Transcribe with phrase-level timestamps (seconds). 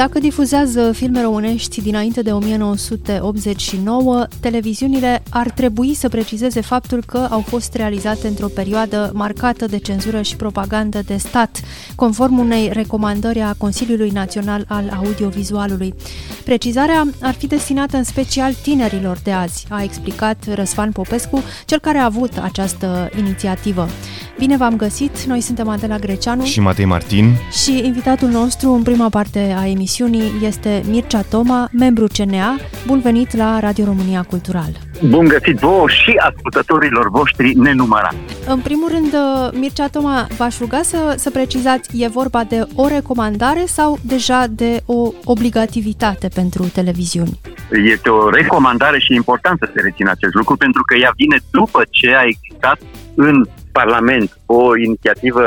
[0.00, 7.40] Dacă difuzează filme românești dinainte de 1989, televiziunile ar trebui să precizeze faptul că au
[7.40, 11.60] fost realizate într-o perioadă marcată de cenzură și propagandă de stat,
[11.94, 15.94] conform unei recomandări a Consiliului Național al Audiovizualului.
[16.44, 21.98] Precizarea ar fi destinată în special tinerilor de azi, a explicat Răsfan Popescu, cel care
[21.98, 23.88] a avut această inițiativă.
[24.40, 27.24] Bine v-am găsit, noi suntem Adela Greceanu și Matei Martin
[27.64, 32.56] și invitatul nostru în prima parte a emisiunii este Mircea Toma, membru CNA.
[32.86, 34.70] Bun venit la Radio România Cultural!
[35.08, 38.16] Bun găsit vouă și ascultătorilor voștri nenumărați!
[38.46, 39.14] În primul rând,
[39.60, 44.82] Mircea Toma, v-aș ruga să, să precizați, e vorba de o recomandare sau deja de
[44.86, 47.40] o obligativitate pentru televiziuni?
[47.70, 51.38] Este o recomandare și e important să se rețină acest lucru pentru că ea vine
[51.50, 52.78] după ce a existat
[53.14, 53.44] în
[53.82, 55.46] Parlament o inițiativă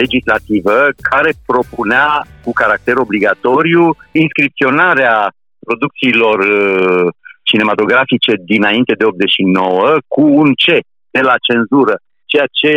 [0.00, 0.76] legislativă
[1.10, 2.08] care propunea
[2.44, 5.16] cu caracter obligatoriu inscripționarea
[5.66, 7.06] producțiilor uh,
[7.42, 10.64] cinematografice dinainte de 89 cu un C
[11.16, 11.94] de la cenzură,
[12.30, 12.74] ceea ce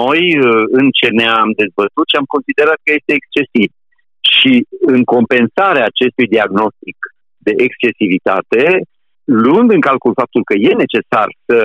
[0.00, 3.70] noi uh, în ce ne-am dezbătut și am considerat că este excesiv.
[4.34, 4.52] Și
[4.94, 6.96] în compensarea acestui diagnostic
[7.46, 8.62] de excesivitate,
[9.44, 11.56] luând în calcul faptul că e necesar să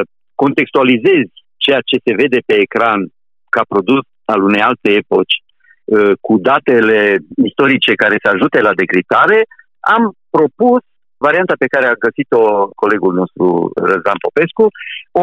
[0.43, 3.01] contextualizezi ceea ce se vede pe ecran
[3.55, 6.99] ca produs al unei alte epoci, uh, cu datele
[7.49, 9.39] istorice care să ajute la decriptare,
[9.95, 10.03] am
[10.35, 10.81] propus
[11.25, 12.43] varianta pe care a găsit-o
[12.81, 13.45] colegul nostru
[13.89, 14.65] Răzvan Popescu,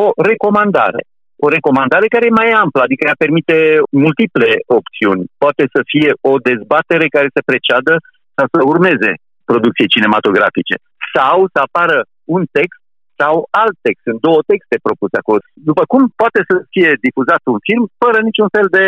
[0.01, 1.03] o recomandare.
[1.45, 3.57] O recomandare care e mai amplă, adică ea permite
[4.05, 5.23] multiple opțiuni.
[5.45, 7.93] Poate să fie o dezbatere care să preceadă
[8.37, 9.11] sau să urmeze
[9.51, 10.77] producției cinematografice.
[11.15, 11.99] Sau să apară
[12.37, 12.80] un text
[13.21, 14.03] sau alt text.
[14.09, 15.41] Sunt două texte propuse acolo.
[15.71, 18.85] După cum poate să fie difuzat un film fără niciun fel de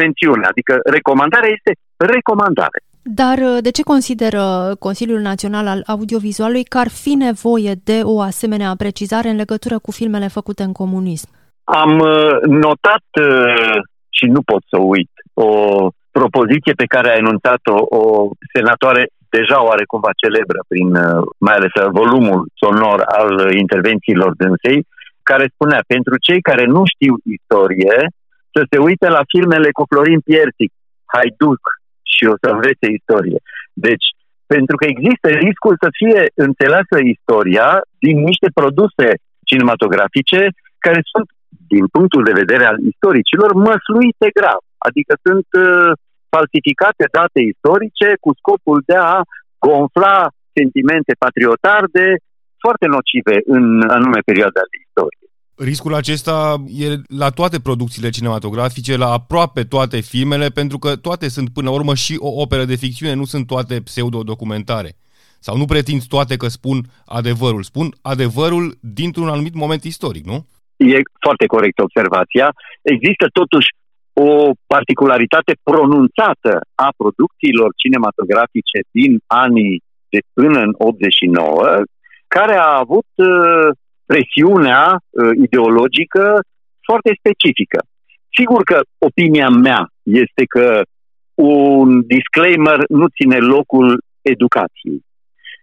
[0.00, 0.44] mențiune.
[0.52, 1.72] Adică recomandarea este
[2.14, 2.78] recomandare.
[3.02, 4.44] Dar uh, de ce consideră
[4.78, 9.90] Consiliul Național al Audiovizualului că ar fi nevoie de o asemenea precizare în legătură cu
[9.90, 11.28] filmele făcute în comunism?
[11.64, 13.76] Am uh, notat uh,
[14.08, 15.50] și nu pot să uit o
[16.10, 21.88] propoziție pe care a enunțat-o o senatoare deja oarecumva celebră prin uh, mai ales uh,
[22.00, 23.32] volumul sonor al
[23.64, 24.78] intervențiilor dânsei,
[25.30, 27.96] care spunea, pentru cei care nu știu istorie,
[28.54, 30.70] să se uite la filmele cu Florin Piersic,
[31.12, 31.62] Haiduc
[32.14, 33.38] și o să învețe istorie.
[33.86, 34.06] Deci,
[34.54, 37.68] pentru că există riscul să fie înțeleasă istoria
[38.04, 39.08] din niște produse
[39.48, 40.40] cinematografice
[40.84, 41.28] care sunt,
[41.74, 44.60] din punctul de vedere al istoricilor, măsluite grav.
[44.86, 45.90] Adică sunt uh,
[46.36, 49.16] falsificate date istorice cu scopul de a
[49.64, 50.16] gonfla
[50.56, 52.06] sentimente patriotarde
[52.64, 53.64] foarte nocive în
[53.96, 55.24] anume perioada de istorie.
[55.70, 56.36] Riscul acesta
[56.84, 56.86] e
[57.22, 61.94] la toate producțiile cinematografice, la aproape toate filmele, pentru că toate sunt până la urmă
[61.94, 64.90] și o operă de ficțiune, nu sunt toate pseudo-documentare.
[65.46, 70.46] Sau nu pretinți toate că spun adevărul, spun adevărul dintr-un anumit moment istoric, nu?
[70.76, 72.46] E foarte corect observația.
[72.82, 73.68] Există totuși
[74.20, 81.82] o particularitate pronunțată a producțiilor cinematografice din anii de până în 89,
[82.26, 83.68] care a avut uh,
[84.06, 86.24] presiunea uh, ideologică
[86.88, 87.78] foarte specifică.
[88.38, 90.82] Sigur că opinia mea este că
[91.34, 95.00] un disclaimer nu ține locul educației.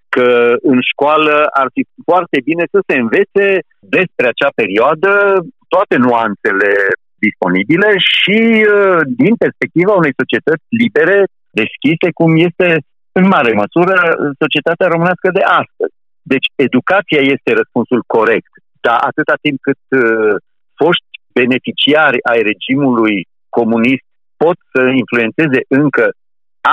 [0.09, 3.47] Că în școală ar fi foarte bine să se învețe
[3.79, 5.11] despre acea perioadă
[5.67, 6.71] toate nuanțele
[7.27, 11.19] disponibile și uh, din perspectiva unei societăți libere,
[11.61, 12.67] deschise, cum este
[13.19, 13.95] în mare măsură
[14.43, 15.95] societatea românească de astăzi.
[16.33, 18.53] Deci educația este răspunsul corect,
[18.85, 20.35] dar atâta timp cât uh,
[20.79, 23.17] foști beneficiari ai regimului
[23.57, 24.07] comunist
[24.43, 26.05] pot să influențeze încă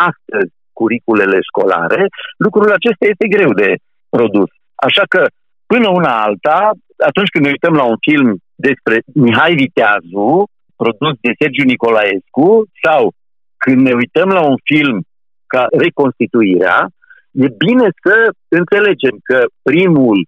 [0.08, 2.02] astăzi curiculele școlare,
[2.46, 3.70] lucrul acesta este greu de
[4.16, 4.50] produs.
[4.86, 5.22] Așa că,
[5.72, 6.58] până una alta,
[7.10, 8.28] atunci când ne uităm la un film
[8.68, 10.30] despre Mihai Viteazu,
[10.76, 12.48] produs de Sergiu Nicolaescu,
[12.84, 13.02] sau
[13.62, 14.96] când ne uităm la un film
[15.52, 16.76] ca Reconstituirea,
[17.44, 18.16] e bine să
[18.60, 19.38] înțelegem că
[19.70, 20.18] primul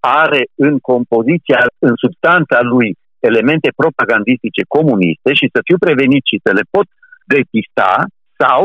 [0.00, 2.90] are în compoziția, în substanța lui,
[3.28, 6.86] elemente propagandistice comuniste și să fiu prevenit și să le pot
[7.34, 7.92] depista
[8.40, 8.62] sau,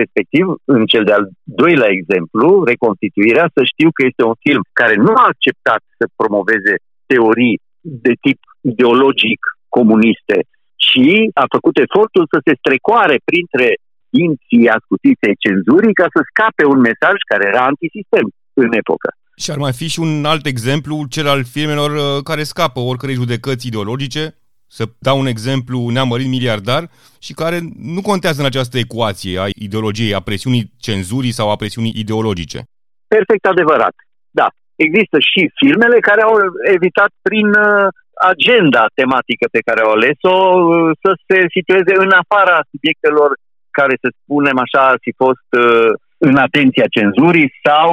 [0.00, 0.44] respectiv,
[0.74, 1.24] în cel de-al
[1.62, 6.74] doilea exemplu, reconstituirea, să știu că este un film care nu a acceptat să promoveze
[7.10, 10.36] teorii de tip ideologic comuniste
[10.86, 13.66] și a făcut efortul să se strecoare printre
[14.16, 18.26] dinții ascutiței cenzurii ca să scape un mesaj care era antisistem.
[18.64, 19.10] în epocă.
[19.36, 23.14] Și ar mai fi și un alt exemplu, cel al filmelor uh, care scapă oricărei
[23.14, 24.34] judecăți ideologice,
[24.66, 30.14] să dau un exemplu neamărit miliardar și care nu contează în această ecuație a ideologiei,
[30.14, 32.62] a presiunii cenzurii sau a presiunii ideologice.
[33.08, 33.94] Perfect adevărat.
[34.30, 34.48] Da.
[34.84, 36.34] Există și filmele care au
[36.76, 37.86] evitat prin uh,
[38.32, 43.30] agenda tematică pe care au ales-o uh, să se situeze în afara subiectelor
[43.78, 45.48] care, să spunem așa, ar fi fost
[46.28, 47.90] în atenția cenzurii sau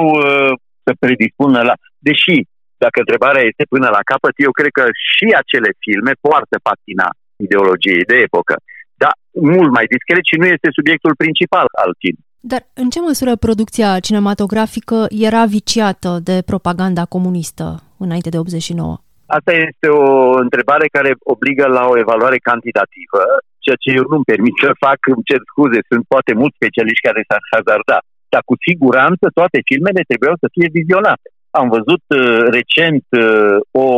[0.84, 1.74] să predispună la...
[2.08, 2.36] Deși,
[2.84, 7.08] dacă întrebarea este până la capăt, eu cred că și acele filme poartă patina
[7.44, 8.56] ideologiei de epocă,
[9.02, 9.12] dar
[9.54, 12.24] mult mai discret și nu este subiectul principal al filmului.
[12.52, 17.66] Dar în ce măsură producția cinematografică era viciată de propaganda comunistă
[18.04, 18.96] înainte de 89?
[19.38, 20.08] Asta este o
[20.44, 23.22] întrebare care obligă la o evaluare cantitativă,
[23.64, 27.20] ceea ce eu nu-mi permit să fac, îmi cer scuze, sunt poate mulți specialiști care
[27.28, 27.98] s-ar hazarda
[28.32, 31.28] dar cu siguranță toate filmele trebuiau să fie vizionate.
[31.60, 32.20] Am văzut uh,
[32.58, 33.88] recent uh, o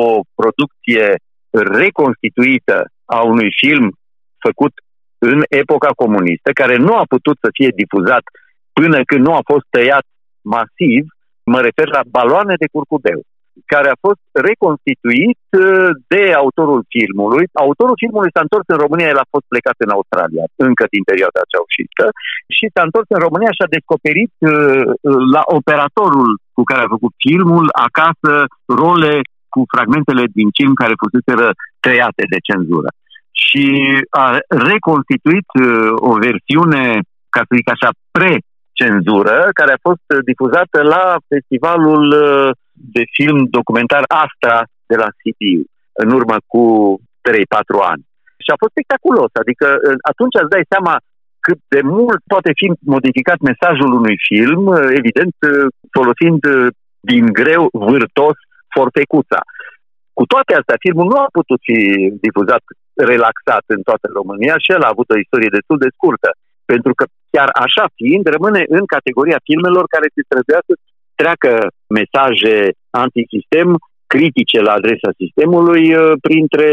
[0.41, 1.05] producție
[1.83, 2.77] reconstituită
[3.17, 3.87] a unui film
[4.47, 4.73] făcut
[5.19, 8.25] în epoca comunistă, care nu a putut să fie difuzat
[8.73, 10.07] până când nu a fost tăiat
[10.55, 11.03] masiv,
[11.53, 13.21] mă refer la baloane de curcubeu
[13.73, 17.45] care a fost reconstituit uh, de autorul filmului.
[17.65, 21.49] Autorul filmului s-a întors în România, el a fost plecat în Australia, încă din perioada
[21.53, 22.05] ceaușistă,
[22.57, 24.87] și s-a întors în România și a descoperit uh,
[25.35, 28.33] la operatorul cu care a făcut filmul acasă
[28.83, 29.15] role
[29.55, 31.49] cu fragmentele din film care fuseseră
[31.85, 32.91] tăiate de cenzură.
[33.47, 33.67] Și
[34.25, 36.85] a reconstituit uh, o versiune,
[37.35, 42.05] ca să zic așa, pre-cenzură, care a fost difuzată la festivalul
[42.73, 44.57] de film documentar Astra
[44.91, 45.63] de la Sibiu,
[46.03, 46.63] în urmă cu
[47.29, 48.03] 3-4 ani.
[48.45, 49.67] Și a fost spectaculos, adică
[50.11, 50.95] atunci îți dai seama
[51.47, 54.63] cât de mult poate fi modificat mesajul unui film,
[55.01, 55.35] evident
[55.97, 56.41] folosind
[57.11, 58.37] din greu vârtos
[58.77, 59.41] forfecuța.
[60.19, 61.79] Cu toate astea, filmul nu a putut fi
[62.27, 62.63] difuzat
[63.13, 66.31] relaxat în toată România și el a avut o istorie destul de scurtă,
[66.73, 67.05] pentru că
[67.35, 70.75] chiar așa fiind, rămâne în categoria filmelor care se străduiască
[71.21, 71.53] treacă
[71.99, 72.55] mesaje
[73.05, 73.69] antisistem,
[74.15, 76.69] critice la adresa sistemului, uh, printre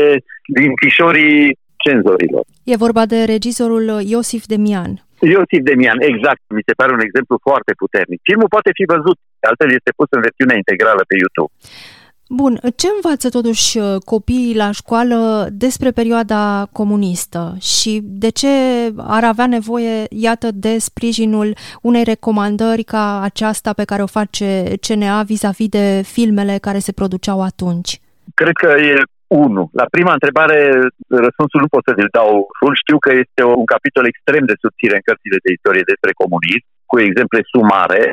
[0.57, 1.39] din fișorii
[1.83, 2.43] cenzorilor.
[2.73, 4.93] E vorba de regizorul Iosif Demian.
[5.33, 6.41] Iosif Demian, exact.
[6.57, 8.19] Mi se pare un exemplu foarte puternic.
[8.29, 9.17] Filmul poate fi văzut,
[9.49, 11.51] altfel este pus în versiunea integrală pe YouTube.
[12.41, 18.47] Bun, ce învață totuși uh, copiii la școală despre perioada comunistă și de ce
[18.97, 21.49] ar avea nevoie, iată, de sprijinul
[21.81, 24.47] unei recomandări ca aceasta pe care o face
[24.85, 27.91] CNA vis-a-vis de filmele care se produceau atunci?
[28.33, 28.95] Cred că e
[29.27, 29.69] unu.
[29.81, 30.59] La prima întrebare,
[31.07, 32.29] răspunsul nu pot să vi-l dau
[32.59, 32.75] full.
[32.83, 36.95] Știu că este un capitol extrem de subțire în cărțile de istorie despre comunism, cu
[37.07, 38.03] exemple sumare,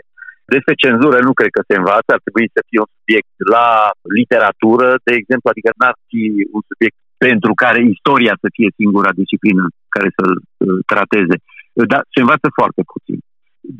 [0.57, 3.69] despre cenzură nu cred că se învață, ar trebui să fie un subiect la
[4.19, 6.23] literatură, de exemplu, adică n-ar fi
[6.57, 9.65] un subiect pentru care istoria să fie singura disciplină
[9.95, 11.37] care să-l uh, trateze.
[11.93, 13.19] Dar se învață foarte puțin.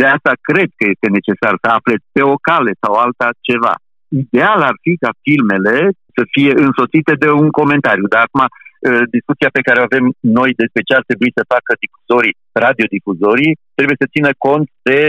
[0.01, 3.75] De asta cred că este necesar să afle pe o cale sau alta ceva.
[4.23, 5.77] Ideal ar fi ca filmele
[6.17, 8.07] să fie însoțite de un comentariu.
[8.15, 10.05] Dar acum, uh, discuția pe care o avem
[10.39, 15.01] noi despre ce ar trebui să facă difuzorii, radiodifuzorii, trebuie să țină cont de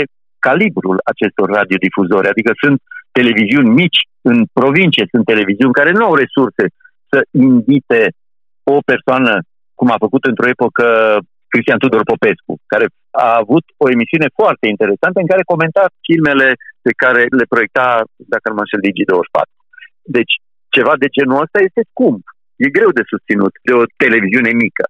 [0.47, 2.31] calibrul acestor radiodifuzori.
[2.33, 2.77] Adică sunt
[3.17, 6.63] televiziuni mici în provincie, sunt televiziuni care nu au resurse
[7.11, 7.19] să
[7.49, 8.01] invite
[8.73, 9.31] o persoană,
[9.79, 10.87] cum a făcut într-o epocă
[11.51, 12.85] Cristian Tudor Popescu, care
[13.25, 16.49] a avut o emisiune foarte interesantă în care comenta filmele
[16.85, 17.85] pe care le proiecta,
[18.33, 19.49] dacă nu mă înșel, Digi24.
[20.17, 20.33] Deci,
[20.75, 22.23] ceva de genul ăsta este scump.
[22.63, 24.85] E greu de susținut de o televiziune mică.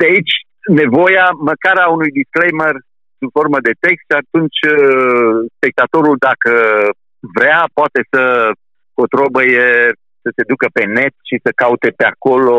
[0.00, 0.34] De aici,
[0.80, 2.74] nevoia măcar a unui disclaimer
[3.24, 6.52] în formă de text și atunci uh, spectatorul, dacă
[7.36, 8.22] vrea, poate să
[8.98, 9.68] cotrobăie,
[10.22, 12.58] să se ducă pe net și să caute pe acolo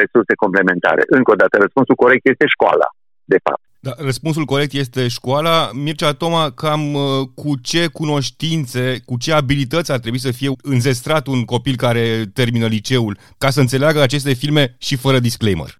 [0.00, 1.02] resurse complementare.
[1.18, 2.88] Încă o dată, răspunsul corect este școala,
[3.32, 3.64] de fapt.
[3.86, 5.70] Da, răspunsul corect este școala.
[5.72, 7.02] Mircea Toma, cam uh,
[7.34, 12.66] cu ce cunoștințe, cu ce abilități ar trebui să fie înzestrat un copil care termină
[12.66, 15.70] liceul ca să înțeleagă aceste filme și fără disclaimer?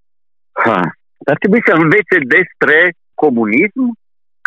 [0.64, 0.80] Ha.
[1.32, 2.76] Ar trebui să învețe despre
[3.14, 3.82] comunism,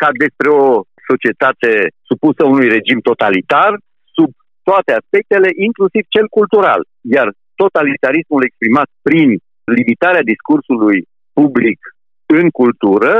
[0.01, 0.67] ca despre o
[1.09, 1.71] societate
[2.09, 3.71] supusă unui regim totalitar,
[4.15, 4.29] sub
[4.69, 6.81] toate aspectele, inclusiv cel cultural.
[7.15, 7.27] Iar
[7.63, 9.29] totalitarismul exprimat prin
[9.77, 10.99] limitarea discursului
[11.39, 11.79] public
[12.39, 13.13] în cultură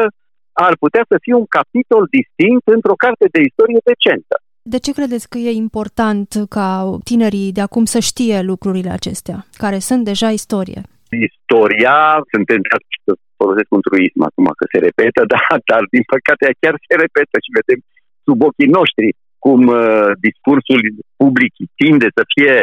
[0.68, 4.36] ar putea să fie un capitol distinct într-o carte de istorie decentă.
[4.74, 9.80] De ce credeți că e important ca tinerii de acum să știe lucrurile acestea, care
[9.80, 10.82] sunt deja istorie?
[11.28, 11.98] Istoria,
[12.32, 16.76] sunt tentat să folosesc un truism acum că se repetă, dar, dar din păcate chiar
[16.88, 17.80] se repetă și vedem
[18.26, 19.08] sub ochii noștri
[19.46, 20.82] cum uh, discursul
[21.22, 22.56] public tinde să fie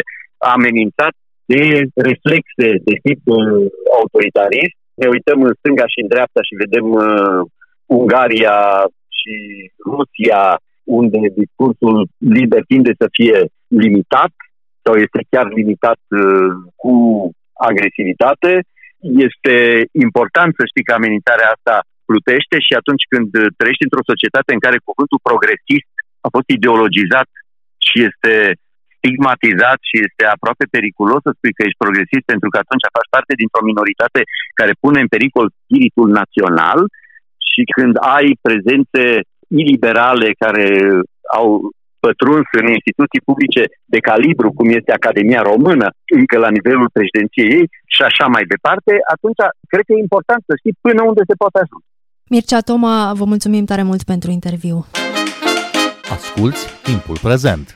[0.55, 1.15] amenințat
[1.53, 1.63] de
[2.09, 3.65] reflexe de tip uh,
[3.99, 4.77] autoritarist.
[5.01, 7.41] Ne uităm în stânga și în dreapta și vedem uh,
[7.99, 8.59] Ungaria
[9.19, 9.35] și
[9.93, 10.43] Rusia,
[11.01, 11.97] unde discursul
[12.39, 14.33] liber tinde să fie limitat
[14.85, 16.95] sau este chiar limitat uh, cu
[17.71, 18.53] agresivitate.
[19.29, 19.55] Este
[20.07, 21.77] important să știi că amenințarea asta
[22.09, 25.93] plutește și atunci când trăiești într-o societate în care cuvântul progresist
[26.27, 27.29] a fost ideologizat
[27.87, 28.35] și este
[28.97, 33.33] stigmatizat și este aproape periculos să spui că ești progresist pentru că atunci faci parte
[33.41, 34.21] dintr-o minoritate
[34.61, 36.81] care pune în pericol spiritul național
[37.51, 39.05] și când ai prezențe
[39.63, 40.69] iliberale care
[41.39, 41.49] au
[42.07, 43.63] pătruns în instituții publice
[43.95, 45.87] de calibru, cum este Academia Română,
[46.19, 50.53] încă la nivelul președinției ei și așa mai departe, atunci cred că e important să
[50.61, 51.89] știi până unde se poate ajunge.
[52.33, 54.77] Mircea Toma, vă mulțumim tare mult pentru interviu.
[56.17, 57.67] Asculți timpul prezent!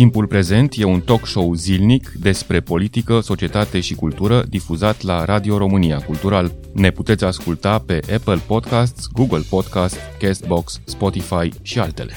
[0.00, 5.58] Timpul prezent e un talk show zilnic despre politică, societate și cultură difuzat la Radio
[5.58, 6.52] România Cultural.
[6.72, 12.12] Ne puteți asculta pe Apple Podcasts, Google Podcasts, Castbox, Spotify și altele.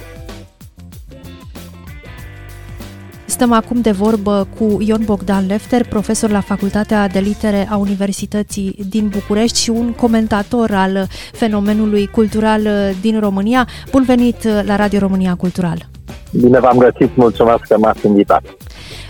[3.25, 8.75] Stăm acum de vorbă cu Ion Bogdan Lefter, profesor la Facultatea de Litere a Universității
[8.89, 12.67] din București și un comentator al fenomenului cultural
[13.01, 13.67] din România.
[13.91, 15.91] Bun venit la Radio România Cultural!
[16.41, 18.43] Bine v-am găsit, mulțumesc că m-ați invitat.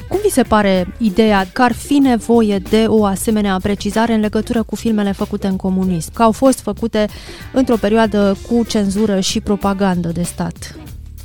[0.08, 4.64] Cum vi se pare ideea că ar fi nevoie de o asemenea precizare în legătură
[4.64, 7.06] cu filmele făcute în comunism, că au fost făcute
[7.54, 10.76] într-o perioadă cu cenzură și propagandă de stat?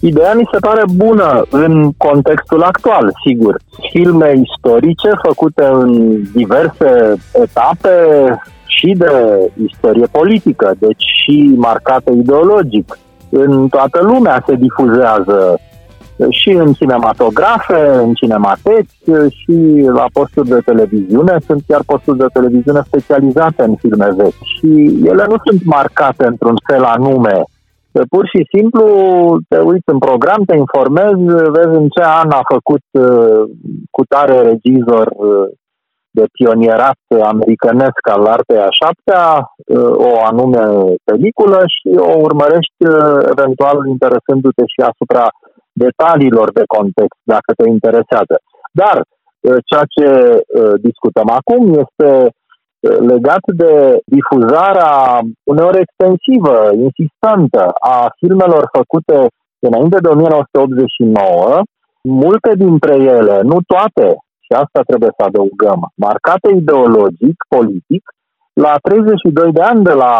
[0.00, 3.60] Ideea mi se pare bună în contextul actual, sigur.
[3.90, 7.90] Filme istorice făcute în diverse etape
[8.66, 9.12] și de
[9.64, 12.98] istorie politică, deci și marcate ideologic.
[13.30, 15.60] În toată lumea se difuzează
[16.30, 18.90] și în cinematografe, în cinemateci
[19.28, 19.56] și
[19.94, 21.36] la posturi de televiziune.
[21.46, 24.70] Sunt chiar posturi de televiziune specializate în filme vechi și
[25.04, 27.42] ele nu sunt marcate într-un fel anume.
[28.10, 28.84] Pur și simplu
[29.48, 31.22] te uiți în program, te informezi,
[31.56, 33.42] vezi în ce an a făcut uh,
[33.90, 35.48] cu tare regizor uh,
[36.10, 37.00] de pionierat
[37.32, 40.62] americanesc al artei a șaptea uh, o anume
[41.04, 42.82] peliculă și o urmărești
[43.34, 45.24] eventual interesându-te și asupra
[45.84, 48.34] detaliilor de context, dacă te interesează.
[48.80, 53.72] Dar uh, ceea ce uh, discutăm acum este uh, legat de
[54.16, 54.92] difuzarea
[55.52, 56.56] uneori extensivă,
[56.86, 59.18] insistentă a filmelor făcute
[59.66, 61.62] înainte de 1989,
[62.02, 64.06] multe dintre ele, nu toate,
[64.46, 68.02] și asta trebuie să adăugăm, marcate ideologic, politic,
[68.64, 70.14] la 32 de ani de la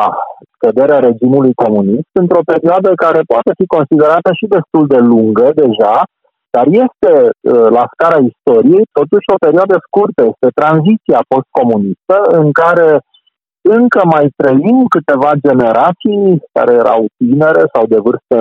[0.54, 5.96] scăderea regimului comunist, într-o perioadă care poate fi considerată și destul de lungă deja,
[6.54, 12.88] dar este, uh, la scara istoriei, totuși o perioadă scurtă, este tranziția postcomunistă în care
[13.78, 16.22] încă mai trăim câteva generații
[16.56, 18.38] care erau tinere sau de vârstă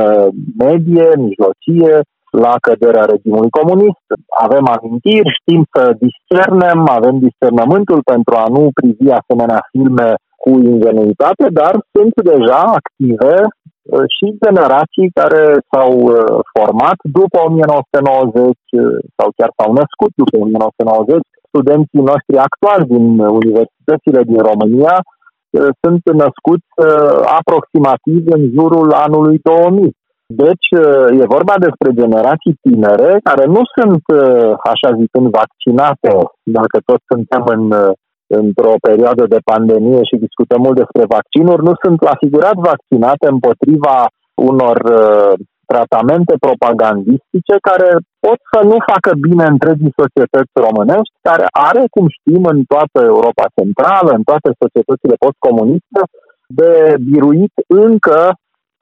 [0.63, 1.93] medie, mijlocie,
[2.31, 4.05] la căderea regimului comunist.
[4.45, 10.09] Avem amintiri, știm să discernem, avem discernământul pentru a nu privi asemenea filme
[10.43, 18.45] cu ingenuitate, dar sunt deja active uh, și generații care s-au uh, format după 1990
[18.45, 21.19] uh, sau chiar s-au născut după 1990.
[21.51, 23.05] Studenții noștri actuali din
[23.41, 24.95] universitățile din România
[25.81, 26.69] sunt născuți
[27.39, 29.95] aproximativ în jurul anului 2000.
[30.27, 30.67] Deci
[31.21, 34.03] e vorba despre generații tinere care nu sunt,
[34.71, 36.11] așa zicând, vaccinate,
[36.43, 37.63] dacă toți suntem în
[38.27, 43.97] într-o perioadă de pandemie și discutăm mult despre vaccinuri, nu sunt la figurat vaccinate împotriva
[44.51, 45.33] unor uh,
[45.71, 47.89] tratamente propagandistice care
[48.25, 53.45] pot să nu facă bine întregii societăți românești, care are, cum știm, în toată Europa
[53.57, 56.01] Centrală, în toate societățile postcomuniste,
[56.59, 56.71] de
[57.11, 57.55] biruit
[57.85, 58.19] încă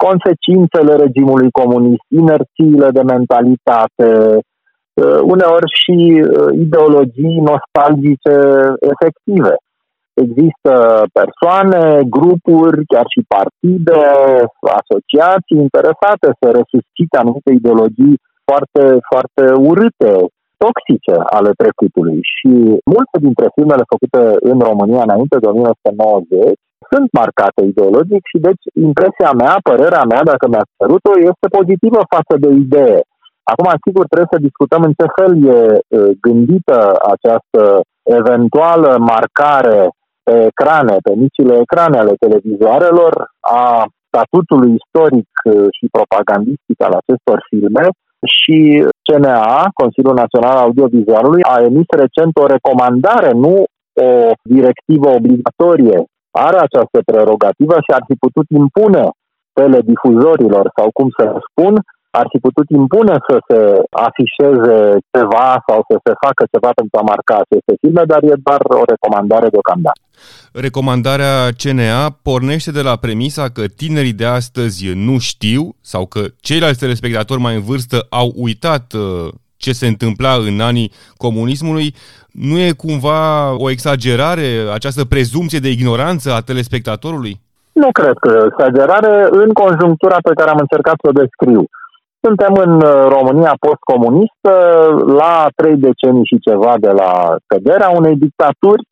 [0.06, 4.10] consecințele regimului comunist, inerțiile de mentalitate,
[5.02, 8.36] Uh, uneori și uh, ideologii nostalgice
[8.94, 9.54] efective.
[10.26, 10.74] Există
[11.20, 11.82] persoane,
[12.18, 14.02] grupuri, chiar și partide,
[14.82, 18.16] asociații interesate să resuscite anumite ideologii
[18.48, 20.12] foarte, foarte urâte,
[20.64, 22.20] toxice ale trecutului.
[22.34, 22.52] Și
[22.94, 24.22] multe dintre filmele făcute
[24.52, 26.60] în România înainte de 1990
[26.92, 32.34] sunt marcate ideologic și deci impresia mea, părerea mea, dacă mi-ați cerut-o, este pozitivă față
[32.44, 33.00] de idee.
[33.51, 35.60] Acum, sigur, trebuie să discutăm în ce fel e
[36.25, 36.77] gândită
[37.13, 37.62] această
[38.20, 39.80] eventuală marcare
[40.24, 47.38] pe ecrane, pe micile ecrane ale televizoarelor, a statutului istoric uh, și propagandistic al acestor
[47.50, 47.86] filme
[48.36, 48.58] și
[49.06, 53.56] CNA, Consiliul Național Audiovizualului, a emis recent o recomandare, nu
[54.08, 55.98] o directivă obligatorie.
[56.48, 59.06] Are această prerogativă și ar fi putut impune
[59.58, 61.74] teledifuzorilor sau cum să spun,
[62.20, 63.60] ar fi putut impune să se
[64.08, 64.77] afișeze
[65.13, 68.84] ceva sau să se facă ceva pentru a marca aceste filme, dar e doar o
[68.94, 70.01] recomandare deocamdată.
[70.68, 76.80] Recomandarea CNA pornește de la premisa că tinerii de astăzi nu știu sau că ceilalți
[76.80, 79.01] telespectatori mai în vârstă au uitat uh,
[79.58, 81.96] ce se întâmpla în anii comunismului,
[82.32, 87.40] nu e cumva o exagerare această prezumție de ignoranță a telespectatorului?
[87.72, 91.64] Nu cred că e exagerare în conjunctura pe care am încercat să o descriu.
[92.26, 94.54] Suntem în uh, România postcomunistă,
[95.22, 98.88] la trei decenii și ceva de la căderea unei dictaturi,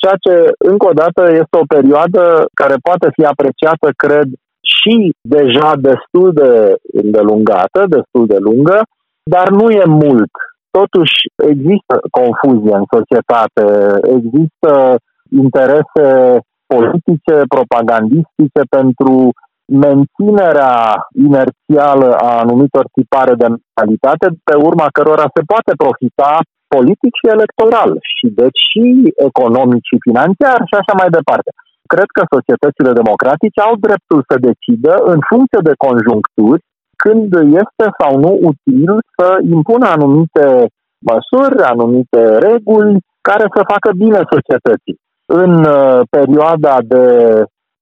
[0.00, 2.22] ceea ce, încă o dată, este o perioadă
[2.54, 4.28] care poate fi apreciată, cred,
[4.76, 8.78] și deja destul de îndelungată, destul de lungă,
[9.34, 10.32] dar nu e mult.
[10.78, 11.16] Totuși,
[11.52, 13.64] există confuzie în societate,
[14.16, 14.72] există
[15.44, 16.08] interese
[16.74, 19.14] politice, propagandistice pentru
[19.86, 20.74] menținerea
[21.26, 26.32] inerțială a anumitor tipare de mentalitate, pe urma cărora se poate profita
[26.74, 28.84] politic și electoral și deci și
[29.30, 31.50] economic și financiar și așa mai departe.
[31.94, 36.60] Cred că societățile democratice au dreptul să decidă în funcție de conjuncturi
[37.02, 40.46] când este sau nu util să impună anumite
[41.10, 44.96] măsuri, anumite reguli care să facă bine societății.
[45.26, 47.04] În uh, perioada de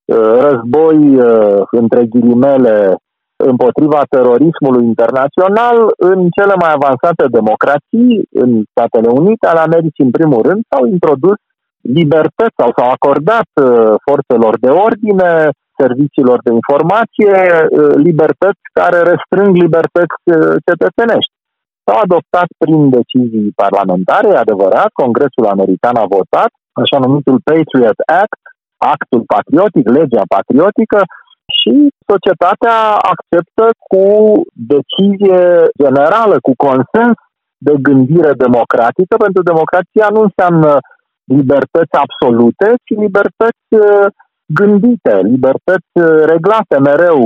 [0.06, 2.96] Uh, război uh, între ghilimele
[3.36, 10.42] împotriva terorismului internațional în cele mai avansate democrații, în Statele Unite ale Americii în primul
[10.42, 11.38] rând, s-au introdus
[11.98, 15.30] libertăți sau s-au acordat uh, forțelor de ordine,
[15.78, 17.34] serviciilor de informație,
[18.08, 20.16] libertăți care restrâng libertăți
[20.66, 21.32] cetățenești.
[21.84, 26.50] S-au adoptat prin decizii parlamentare, adevărat, Congresul American a votat,
[26.82, 28.40] așa numitul Patriot Act,
[28.94, 31.00] actul patriotic, legea patriotică
[31.58, 31.74] și
[32.10, 32.76] societatea
[33.12, 34.04] acceptă cu
[34.72, 35.42] decizie
[35.82, 37.16] generală, cu consens
[37.66, 40.72] de gândire democratică, pentru democrația nu înseamnă
[41.34, 44.06] libertăți absolute, ci libertăți uh,
[44.58, 47.20] gândite, libertăți uh, reglate mereu.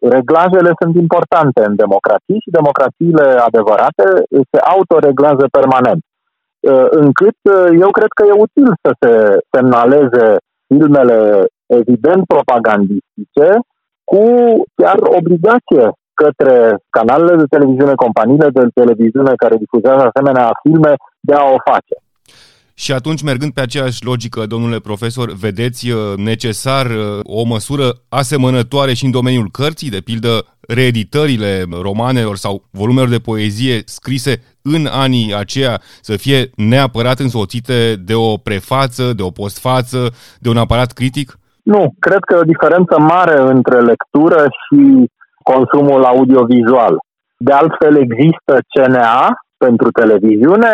[0.00, 4.06] Reglajele sunt importante în democrații și democrațiile adevărate
[4.50, 6.02] se autoreglează permanent.
[6.60, 7.38] Uh, încât
[7.84, 9.12] eu cred că e util să se
[9.52, 10.26] semnaleze
[10.66, 13.48] filmele evident propagandistice
[14.10, 14.22] cu
[14.74, 15.86] chiar obligație
[16.22, 16.56] către
[16.96, 21.96] canalele de televiziune, companiile de televiziune care difuzează asemenea filme de a o face.
[22.84, 28.92] Și atunci, mergând pe aceeași logică, domnule profesor, vedeți uh, necesar uh, o măsură asemănătoare
[28.94, 35.34] și în domeniul cărții, de pildă reeditările romanelor sau volumelor de poezie scrise în anii
[35.34, 40.00] aceia să fie neapărat însoțite de o prefață, de o postfață,
[40.38, 41.38] de un aparat critic?
[41.62, 44.80] Nu, cred că e o diferență mare între lectură și
[45.42, 46.94] consumul audiovizual.
[47.36, 50.72] De altfel există CNA pentru televiziune,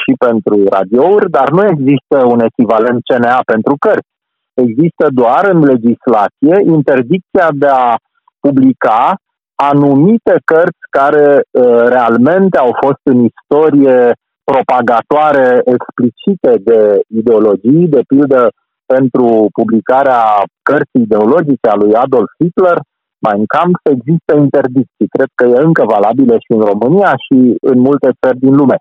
[0.00, 4.08] și pentru radiouri, dar nu există un echivalent CNA pentru cărți.
[4.54, 7.94] Există doar în legislație interdicția de a
[8.40, 9.14] publica
[9.54, 14.12] anumite cărți care uh, realmente au fost în istorie
[14.50, 18.48] propagatoare explicite de ideologii, de pildă
[18.92, 19.26] pentru
[19.58, 20.22] publicarea
[20.68, 22.78] cărții ideologice a lui Adolf Hitler,
[23.24, 25.12] Mein Kampf, există interdicții.
[25.16, 27.36] Cred că e încă valabilă și în România și
[27.72, 28.76] în multe țări din lume.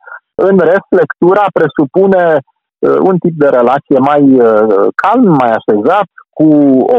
[0.47, 6.49] În rest, lectura presupune uh, un tip de relație mai uh, calm, mai așezat cu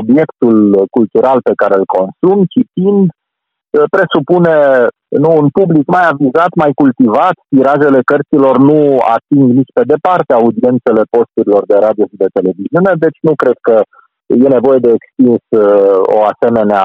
[0.01, 0.57] obiectul
[0.97, 4.55] cultural pe care îl consum, citind, uh, presupune
[5.23, 8.81] nu, un public mai avizat, mai cultivat, tirajele cărților nu
[9.17, 13.77] ating nici pe departe audiențele posturilor de radio și de televiziune, deci nu cred că
[14.45, 15.45] e nevoie de extins
[16.17, 16.85] o asemenea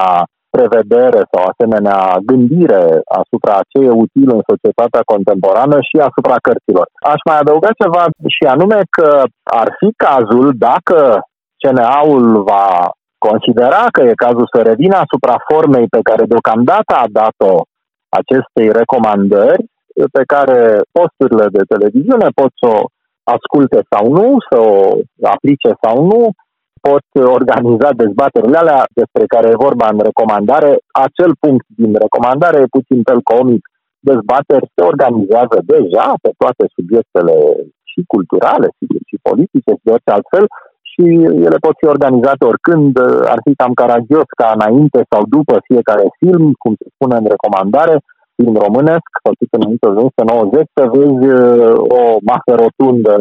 [0.56, 2.84] prevedere sau asemenea gândire
[3.20, 6.86] asupra ce e util în societatea contemporană și asupra cărților.
[7.12, 8.04] Aș mai adăuga ceva
[8.36, 9.10] și anume că
[9.62, 10.98] ar fi cazul dacă
[11.60, 12.66] CNA-ul va
[13.28, 17.54] considera că e cazul să revină asupra formei pe care deocamdată a dat-o
[18.20, 19.64] acestei recomandări,
[20.16, 20.58] pe care
[20.96, 22.80] posturile de televiziune pot să o
[23.36, 24.74] asculte sau nu, să o
[25.34, 26.20] aplice sau nu,
[26.86, 27.06] pot
[27.38, 30.70] organiza dezbaterile alea despre care e vorba în recomandare.
[31.06, 33.62] Acel punct din recomandare e puțin pel comic.
[34.08, 37.36] Dezbateri se organizează deja pe toate subiectele
[37.90, 40.46] și culturale, sigur, și politice și de orice altfel.
[40.50, 41.04] Și și
[41.46, 42.92] ele pot fi organizate oricând,
[43.34, 47.94] ar fi cam caragios ca înainte sau după fiecare film, cum se spune în recomandare,
[48.36, 53.14] film românesc, făcut în 1990, să vezi uh, o masă rotundă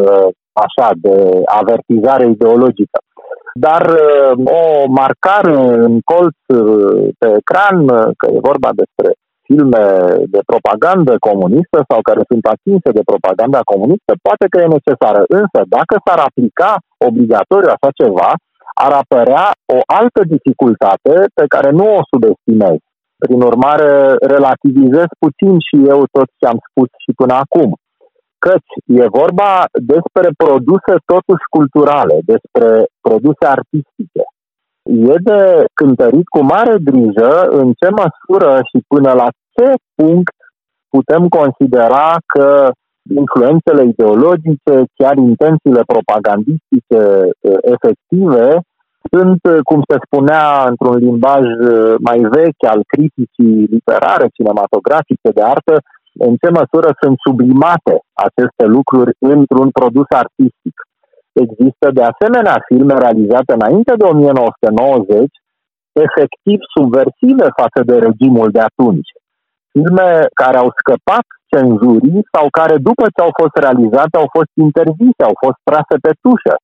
[0.65, 1.15] așa de
[1.61, 2.97] avertizare ideologică.
[3.59, 7.85] Dar uh, o marcare în colț uh, pe ecran,
[8.19, 9.09] că e vorba despre
[9.47, 9.85] filme
[10.33, 15.21] de propagandă comunistă sau care sunt atinse de propaganda comunistă, poate că e necesară.
[15.39, 16.71] Însă, dacă s-ar aplica
[17.09, 18.31] obligatoriu așa ceva,
[18.85, 19.45] ar apărea
[19.77, 22.77] o altă dificultate pe care nu o subestimez.
[23.23, 23.91] Prin urmare,
[24.35, 27.69] relativizez puțin și eu tot ce am spus și până acum.
[28.45, 29.51] Căci e vorba
[29.93, 32.67] despre produse totuși culturale, despre
[33.07, 34.23] produse artistice.
[35.11, 35.41] E de
[35.73, 40.35] cântărit cu mare grijă în ce măsură și până la ce punct
[40.95, 42.71] putem considera că
[43.21, 47.01] influențele ideologice, chiar intențiile propagandistice
[47.73, 48.47] efective,
[49.11, 51.43] sunt, cum se spunea într-un limbaj
[52.07, 55.75] mai vechi al criticii literare, cinematografice, de artă,
[56.27, 57.95] în ce măsură sunt sublimate
[58.27, 60.75] aceste lucruri într-un produs artistic.
[61.45, 65.27] Există de asemenea filme realizate înainte de 1990,
[66.07, 69.09] efectiv subversive față de regimul de atunci.
[69.73, 70.09] Filme
[70.41, 75.35] care au scăpat cenzurii sau care după ce au fost realizate au fost interzise, au
[75.43, 76.55] fost trase pe tușă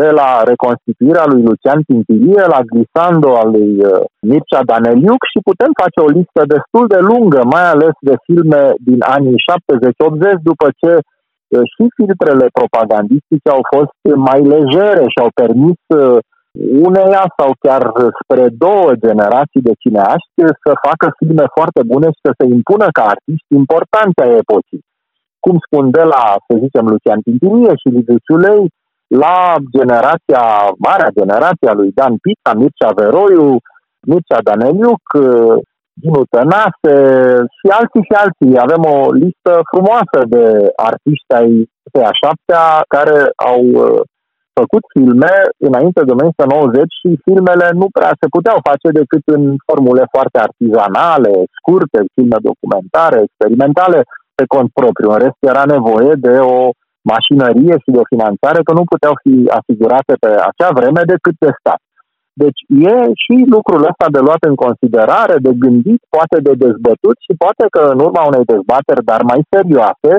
[0.00, 5.70] de la reconstituirea lui Lucian Timpirie la Glisando al lui uh, Mircea Daneliuc și putem
[5.82, 9.44] face o listă destul de lungă, mai ales de filme din anii
[10.36, 13.98] 70-80, după ce uh, și filtrele propagandistice au fost
[14.28, 16.18] mai legere și au permis uh,
[16.88, 17.82] uneia sau chiar
[18.20, 23.02] spre două generații de cineaști să facă filme foarte bune și să se impună ca
[23.14, 24.82] artiști importanți ai epocii.
[25.44, 28.62] Cum spun de la, să zicem, Lucian Timpirie și Liviu Ciulei,
[29.08, 30.42] la generația,
[30.78, 33.56] marea generație a lui Dan Pita, Mircea Veroiu,
[34.10, 35.04] Mircea Daneliuc,
[36.00, 36.96] Dinu Tănase
[37.56, 38.64] și alții și alții.
[38.66, 40.44] Avem o listă frumoasă de
[40.76, 41.50] artiști ai
[42.10, 43.18] a șaptea care
[43.50, 44.00] au uh,
[44.58, 45.34] făcut filme
[45.68, 51.32] înainte de 1990 și filmele nu prea se puteau face decât în formule foarte artizanale,
[51.58, 53.98] scurte, filme documentare, experimentale,
[54.38, 55.08] pe cont propriu.
[55.10, 56.60] În rest era nevoie de o
[57.14, 61.80] mașinărie și de finanțare, că nu puteau fi asigurate pe acea vreme decât de stat.
[62.42, 67.32] Deci e și lucrul ăsta de luat în considerare, de gândit, poate de dezbătut și
[67.42, 70.12] poate că în urma unei dezbateri, dar mai serioase,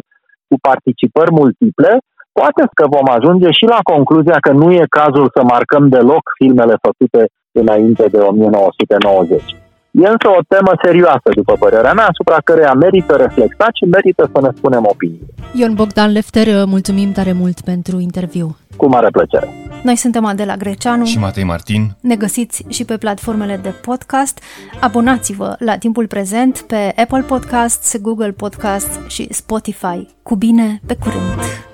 [0.49, 1.91] cu participări multiple,
[2.39, 6.75] poate că vom ajunge și la concluzia că nu e cazul să marcăm deloc filmele
[6.87, 7.21] făcute
[7.61, 9.68] înainte de 1990.
[9.91, 14.41] E însă o temă serioasă, după părerea mea, asupra căreia merită reflectat și merită să
[14.41, 15.27] ne spunem opinii.
[15.53, 18.57] Ion Bogdan Lefter, uh, mulțumim tare mult pentru interviu.
[18.75, 19.49] Cu mare plăcere.
[19.83, 21.95] Noi suntem Adela Greceanu și Matei Martin.
[22.01, 24.43] Ne găsiți și pe platformele de podcast.
[24.79, 30.07] Abonați-vă la timpul prezent pe Apple Podcasts, Google Podcasts și Spotify.
[30.23, 31.67] Cu bine, pe curând!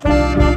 [0.00, 0.47] thank you